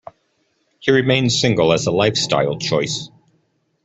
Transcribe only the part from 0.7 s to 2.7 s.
He remained single as a lifestyle